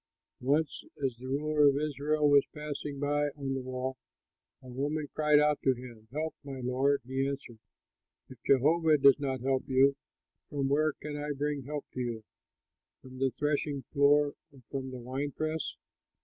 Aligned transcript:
Once 0.41 0.83
as 1.05 1.15
the 1.17 1.27
ruler 1.27 1.67
of 1.69 1.77
Israel 1.77 2.27
was 2.27 2.41
passing 2.55 2.97
by 2.99 3.29
on 3.37 3.53
the 3.53 3.61
wall, 3.61 3.97
a 4.63 4.67
woman 4.67 5.07
cried 5.13 5.37
out 5.37 5.61
to 5.61 5.75
him, 5.75 6.07
"Help, 6.11 6.33
my 6.43 6.59
lord." 6.59 7.03
He 7.05 7.27
answered, 7.27 7.59
"If 8.27 8.41
Jehovah 8.41 8.97
does 8.97 9.19
not 9.19 9.41
help 9.41 9.65
you, 9.69 9.95
from 10.49 10.69
where 10.69 10.93
can 10.93 11.15
I 11.17 11.33
bring 11.33 11.65
help 11.65 11.85
to 11.93 11.99
you? 11.99 12.23
From 13.03 13.19
the 13.19 13.29
threshing 13.29 13.83
floor 13.93 14.33
or 14.51 14.63
from 14.71 14.89
the 14.89 14.97
wine 14.97 15.33
press?" 15.33 15.75